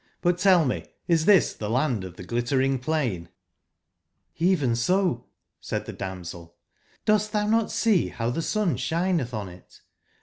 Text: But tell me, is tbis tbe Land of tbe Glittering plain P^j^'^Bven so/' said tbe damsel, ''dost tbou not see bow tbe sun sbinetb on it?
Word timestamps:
But 0.21 0.39
tell 0.39 0.65
me, 0.65 0.83
is 1.07 1.25
tbis 1.25 1.59
tbe 1.59 1.69
Land 1.69 2.03
of 2.03 2.15
tbe 2.15 2.25
Glittering 2.25 2.79
plain 2.79 3.29
P^j^'^Bven 4.39 4.75
so/' 4.75 5.25
said 5.59 5.85
tbe 5.85 5.99
damsel, 5.99 6.55
''dost 7.05 7.29
tbou 7.31 7.47
not 7.47 7.69
see 7.71 8.09
bow 8.17 8.31
tbe 8.31 8.41
sun 8.41 8.77
sbinetb 8.77 9.31
on 9.35 9.47
it? 9.47 9.81